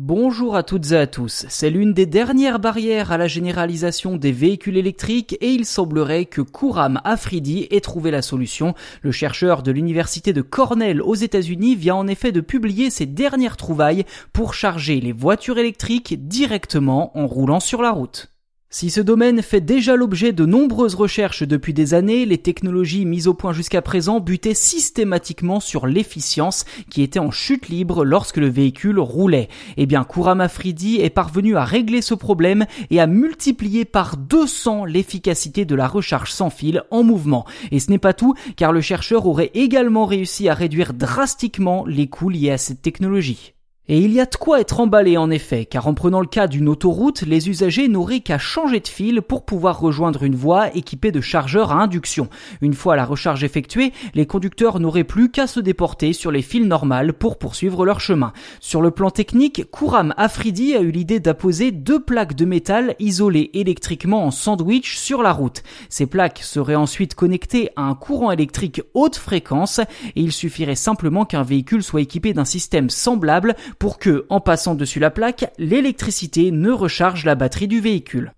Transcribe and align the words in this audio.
Bonjour 0.00 0.54
à 0.54 0.62
toutes 0.62 0.92
et 0.92 0.96
à 0.96 1.08
tous. 1.08 1.44
C'est 1.48 1.70
l'une 1.70 1.92
des 1.92 2.06
dernières 2.06 2.60
barrières 2.60 3.10
à 3.10 3.18
la 3.18 3.26
généralisation 3.26 4.16
des 4.16 4.30
véhicules 4.30 4.76
électriques 4.76 5.36
et 5.40 5.48
il 5.48 5.66
semblerait 5.66 6.26
que 6.26 6.40
Kouram 6.40 7.00
Afridi 7.02 7.66
ait 7.72 7.80
trouvé 7.80 8.12
la 8.12 8.22
solution. 8.22 8.76
Le 9.02 9.10
chercheur 9.10 9.64
de 9.64 9.72
l'université 9.72 10.32
de 10.32 10.40
Cornell 10.40 11.02
aux 11.02 11.16
États-Unis 11.16 11.74
vient 11.74 11.96
en 11.96 12.06
effet 12.06 12.30
de 12.30 12.40
publier 12.40 12.90
ses 12.90 13.06
dernières 13.06 13.56
trouvailles 13.56 14.04
pour 14.32 14.54
charger 14.54 15.00
les 15.00 15.10
voitures 15.10 15.58
électriques 15.58 16.28
directement 16.28 17.10
en 17.18 17.26
roulant 17.26 17.58
sur 17.58 17.82
la 17.82 17.90
route. 17.90 18.30
Si 18.70 18.90
ce 18.90 19.00
domaine 19.00 19.40
fait 19.40 19.62
déjà 19.62 19.96
l'objet 19.96 20.34
de 20.34 20.44
nombreuses 20.44 20.94
recherches 20.94 21.42
depuis 21.42 21.72
des 21.72 21.94
années, 21.94 22.26
les 22.26 22.36
technologies 22.36 23.06
mises 23.06 23.26
au 23.26 23.32
point 23.32 23.54
jusqu'à 23.54 23.80
présent 23.80 24.20
butaient 24.20 24.52
systématiquement 24.52 25.58
sur 25.58 25.86
l'efficience 25.86 26.66
qui 26.90 27.00
était 27.00 27.18
en 27.18 27.30
chute 27.30 27.70
libre 27.70 28.04
lorsque 28.04 28.36
le 28.36 28.50
véhicule 28.50 28.98
roulait. 28.98 29.48
Eh 29.78 29.86
bien, 29.86 30.04
Kurama 30.04 30.50
Fridi 30.50 31.00
est 31.00 31.08
parvenu 31.08 31.56
à 31.56 31.64
régler 31.64 32.02
ce 32.02 32.12
problème 32.12 32.66
et 32.90 33.00
à 33.00 33.06
multiplier 33.06 33.86
par 33.86 34.18
200 34.18 34.84
l'efficacité 34.84 35.64
de 35.64 35.74
la 35.74 35.88
recharge 35.88 36.30
sans 36.30 36.50
fil 36.50 36.82
en 36.90 37.02
mouvement. 37.02 37.46
Et 37.70 37.80
ce 37.80 37.90
n'est 37.90 37.96
pas 37.96 38.12
tout, 38.12 38.34
car 38.56 38.72
le 38.72 38.82
chercheur 38.82 39.24
aurait 39.24 39.50
également 39.54 40.04
réussi 40.04 40.46
à 40.46 40.52
réduire 40.52 40.92
drastiquement 40.92 41.86
les 41.86 42.08
coûts 42.08 42.28
liés 42.28 42.50
à 42.50 42.58
cette 42.58 42.82
technologie. 42.82 43.54
Et 43.90 44.00
il 44.00 44.12
y 44.12 44.20
a 44.20 44.26
de 44.26 44.36
quoi 44.36 44.60
être 44.60 44.80
emballé 44.80 45.16
en 45.16 45.30
effet, 45.30 45.64
car 45.64 45.86
en 45.86 45.94
prenant 45.94 46.20
le 46.20 46.26
cas 46.26 46.46
d'une 46.46 46.68
autoroute, 46.68 47.22
les 47.22 47.48
usagers 47.48 47.88
n'auraient 47.88 48.20
qu'à 48.20 48.36
changer 48.36 48.80
de 48.80 48.88
fil 48.88 49.22
pour 49.22 49.46
pouvoir 49.46 49.80
rejoindre 49.80 50.24
une 50.24 50.34
voie 50.34 50.76
équipée 50.76 51.10
de 51.10 51.22
chargeurs 51.22 51.72
à 51.72 51.76
induction. 51.76 52.28
Une 52.60 52.74
fois 52.74 52.96
la 52.96 53.06
recharge 53.06 53.44
effectuée, 53.44 53.94
les 54.12 54.26
conducteurs 54.26 54.78
n'auraient 54.78 55.04
plus 55.04 55.30
qu'à 55.30 55.46
se 55.46 55.58
déporter 55.58 56.12
sur 56.12 56.30
les 56.30 56.42
fils 56.42 56.66
normales 56.66 57.14
pour 57.14 57.38
poursuivre 57.38 57.86
leur 57.86 58.00
chemin. 58.00 58.34
Sur 58.60 58.82
le 58.82 58.90
plan 58.90 59.10
technique, 59.10 59.70
Kouram 59.70 60.12
Afridi 60.18 60.74
a 60.74 60.80
eu 60.80 60.90
l'idée 60.90 61.18
d'apposer 61.18 61.70
deux 61.72 62.00
plaques 62.00 62.34
de 62.34 62.44
métal 62.44 62.94
isolées 62.98 63.48
électriquement 63.54 64.22
en 64.26 64.30
sandwich 64.30 64.98
sur 64.98 65.22
la 65.22 65.32
route. 65.32 65.62
Ces 65.88 66.04
plaques 66.04 66.40
seraient 66.42 66.74
ensuite 66.74 67.14
connectées 67.14 67.70
à 67.76 67.84
un 67.84 67.94
courant 67.94 68.32
électrique 68.32 68.82
haute 68.92 69.16
fréquence 69.16 69.78
et 69.78 70.20
il 70.20 70.32
suffirait 70.32 70.74
simplement 70.74 71.24
qu'un 71.24 71.42
véhicule 71.42 71.82
soit 71.82 72.02
équipé 72.02 72.34
d'un 72.34 72.44
système 72.44 72.90
semblable 72.90 73.56
pour 73.78 73.98
que, 73.98 74.26
en 74.28 74.40
passant 74.40 74.74
dessus 74.74 75.00
la 75.00 75.10
plaque, 75.10 75.52
l'électricité 75.58 76.50
ne 76.50 76.70
recharge 76.70 77.24
la 77.24 77.34
batterie 77.34 77.68
du 77.68 77.80
véhicule. 77.80 78.32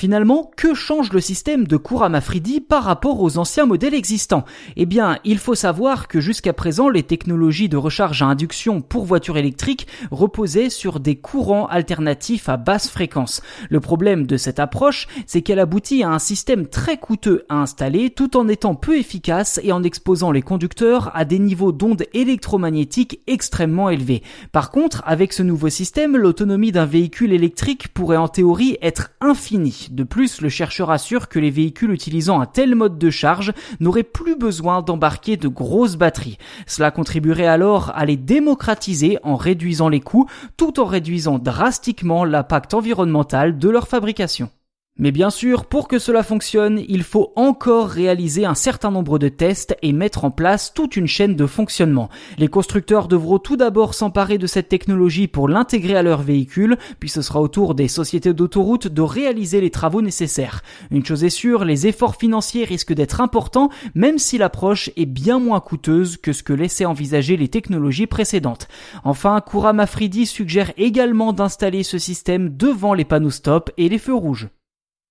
Finalement, 0.00 0.50
que 0.56 0.72
change 0.72 1.12
le 1.12 1.20
système 1.20 1.66
de 1.66 1.76
Kurama-Fridi 1.76 2.60
par 2.62 2.84
rapport 2.84 3.20
aux 3.20 3.36
anciens 3.36 3.66
modèles 3.66 3.92
existants? 3.92 4.46
Eh 4.76 4.86
bien, 4.86 5.18
il 5.24 5.36
faut 5.36 5.54
savoir 5.54 6.08
que 6.08 6.20
jusqu'à 6.20 6.54
présent, 6.54 6.88
les 6.88 7.02
technologies 7.02 7.68
de 7.68 7.76
recharge 7.76 8.22
à 8.22 8.24
induction 8.24 8.80
pour 8.80 9.04
voitures 9.04 9.36
électriques 9.36 9.86
reposaient 10.10 10.70
sur 10.70 11.00
des 11.00 11.16
courants 11.16 11.66
alternatifs 11.66 12.48
à 12.48 12.56
basse 12.56 12.88
fréquence. 12.88 13.42
Le 13.68 13.80
problème 13.80 14.26
de 14.26 14.38
cette 14.38 14.58
approche, 14.58 15.06
c'est 15.26 15.42
qu'elle 15.42 15.58
aboutit 15.58 16.02
à 16.02 16.08
un 16.08 16.18
système 16.18 16.66
très 16.66 16.96
coûteux 16.96 17.44
à 17.50 17.56
installer 17.56 18.08
tout 18.08 18.38
en 18.38 18.48
étant 18.48 18.76
peu 18.76 18.96
efficace 18.96 19.60
et 19.62 19.70
en 19.70 19.82
exposant 19.82 20.30
les 20.30 20.40
conducteurs 20.40 21.10
à 21.14 21.26
des 21.26 21.38
niveaux 21.38 21.72
d'ondes 21.72 22.04
électromagnétiques 22.14 23.20
extrêmement 23.26 23.90
élevés. 23.90 24.22
Par 24.50 24.70
contre, 24.70 25.02
avec 25.04 25.34
ce 25.34 25.42
nouveau 25.42 25.68
système, 25.68 26.16
l'autonomie 26.16 26.72
d'un 26.72 26.86
véhicule 26.86 27.34
électrique 27.34 27.88
pourrait 27.88 28.16
en 28.16 28.28
théorie 28.28 28.78
être 28.80 29.10
infinie. 29.20 29.79
De 29.90 30.04
plus, 30.04 30.40
le 30.40 30.48
chercheur 30.48 30.90
assure 30.90 31.28
que 31.28 31.38
les 31.38 31.50
véhicules 31.50 31.92
utilisant 31.92 32.40
un 32.40 32.46
tel 32.46 32.74
mode 32.74 32.98
de 32.98 33.10
charge 33.10 33.52
n'auraient 33.80 34.02
plus 34.02 34.36
besoin 34.36 34.82
d'embarquer 34.82 35.36
de 35.36 35.48
grosses 35.48 35.96
batteries. 35.96 36.38
Cela 36.66 36.90
contribuerait 36.90 37.46
alors 37.46 37.90
à 37.94 38.04
les 38.04 38.16
démocratiser 38.16 39.18
en 39.22 39.36
réduisant 39.36 39.88
les 39.88 40.00
coûts 40.00 40.28
tout 40.56 40.78
en 40.80 40.84
réduisant 40.84 41.38
drastiquement 41.38 42.24
l'impact 42.24 42.74
environnemental 42.74 43.58
de 43.58 43.68
leur 43.68 43.88
fabrication. 43.88 44.50
Mais 45.00 45.12
bien 45.12 45.30
sûr, 45.30 45.64
pour 45.64 45.88
que 45.88 45.98
cela 45.98 46.22
fonctionne, 46.22 46.82
il 46.86 47.04
faut 47.04 47.32
encore 47.34 47.88
réaliser 47.88 48.44
un 48.44 48.54
certain 48.54 48.90
nombre 48.90 49.18
de 49.18 49.30
tests 49.30 49.74
et 49.80 49.94
mettre 49.94 50.26
en 50.26 50.30
place 50.30 50.74
toute 50.74 50.94
une 50.94 51.06
chaîne 51.06 51.36
de 51.36 51.46
fonctionnement. 51.46 52.10
Les 52.36 52.48
constructeurs 52.48 53.08
devront 53.08 53.38
tout 53.38 53.56
d'abord 53.56 53.94
s'emparer 53.94 54.36
de 54.36 54.46
cette 54.46 54.68
technologie 54.68 55.26
pour 55.26 55.48
l'intégrer 55.48 55.96
à 55.96 56.02
leur 56.02 56.20
véhicule, 56.20 56.76
puis 56.98 57.08
ce 57.08 57.22
sera 57.22 57.40
au 57.40 57.48
tour 57.48 57.74
des 57.74 57.88
sociétés 57.88 58.34
d'autoroutes 58.34 58.88
de 58.88 59.00
réaliser 59.00 59.62
les 59.62 59.70
travaux 59.70 60.02
nécessaires. 60.02 60.60
Une 60.90 61.06
chose 61.06 61.24
est 61.24 61.30
sûre, 61.30 61.64
les 61.64 61.86
efforts 61.86 62.16
financiers 62.16 62.66
risquent 62.66 62.92
d'être 62.92 63.22
importants, 63.22 63.70
même 63.94 64.18
si 64.18 64.36
l'approche 64.36 64.90
est 64.98 65.06
bien 65.06 65.38
moins 65.38 65.60
coûteuse 65.60 66.18
que 66.18 66.34
ce 66.34 66.42
que 66.42 66.52
laissaient 66.52 66.84
envisager 66.84 67.38
les 67.38 67.48
technologies 67.48 68.06
précédentes. 68.06 68.68
Enfin, 69.02 69.40
Kurama 69.40 69.86
Fridi 69.86 70.26
suggère 70.26 70.72
également 70.76 71.32
d'installer 71.32 71.84
ce 71.84 71.96
système 71.96 72.54
devant 72.54 72.92
les 72.92 73.06
panneaux 73.06 73.30
stop 73.30 73.70
et 73.78 73.88
les 73.88 73.96
feux 73.96 74.12
rouges. 74.12 74.50